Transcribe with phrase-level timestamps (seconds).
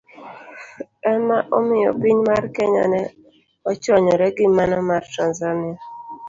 [1.13, 3.01] Ema omiyo piny mar Kenya ne
[3.69, 5.75] ochwanyore gi mano mar Tanzania.